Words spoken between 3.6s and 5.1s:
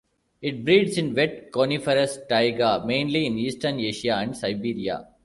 Asia and Siberia.